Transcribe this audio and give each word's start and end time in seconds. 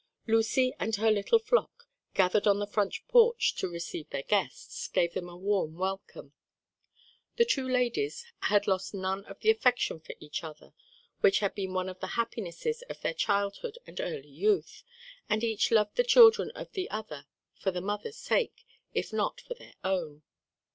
Lucy 0.25 0.73
and 0.79 0.95
her 0.95 1.11
little 1.11 1.37
flock, 1.37 1.83
gathered 2.15 2.47
on 2.47 2.57
the 2.57 2.65
front 2.65 2.95
porch 3.07 3.53
to 3.53 3.67
receive 3.69 4.09
their 4.09 4.23
guests, 4.23 4.87
gave 4.87 5.13
them 5.13 5.29
a 5.29 5.37
warm 5.37 5.75
welcome. 5.75 6.33
The 7.35 7.45
two 7.45 7.67
ladies 7.69 8.25
had 8.39 8.65
lost 8.65 8.95
none 8.95 9.25
of 9.25 9.39
the 9.41 9.51
affection 9.51 9.99
for 9.99 10.15
each 10.19 10.43
other 10.43 10.73
which 11.19 11.37
had 11.37 11.53
been 11.53 11.73
one 11.75 11.87
of 11.87 11.99
the 11.99 12.17
happinesses 12.17 12.81
of 12.89 12.99
their 13.01 13.13
childhood 13.13 13.77
and 13.85 13.99
early 14.01 14.31
youth, 14.31 14.81
and 15.29 15.43
each 15.43 15.69
loved 15.69 15.97
the 15.97 16.03
children 16.03 16.49
of 16.55 16.71
the 16.71 16.89
other 16.89 17.27
for 17.59 17.69
the 17.69 17.79
mother's 17.79 18.17
sake 18.17 18.65
if 18.95 19.13
not 19.13 19.39
for 19.41 19.53
their 19.53 19.75
own. 19.83 20.23